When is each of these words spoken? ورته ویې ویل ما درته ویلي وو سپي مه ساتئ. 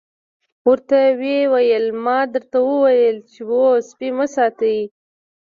ورته 0.67 0.97
ویې 1.19 1.39
ویل 1.51 1.85
ما 2.03 2.19
درته 2.33 2.57
ویلي 2.83 3.39
وو 3.49 3.65
سپي 3.89 4.09
مه 4.17 4.25
ساتئ. 4.35 4.79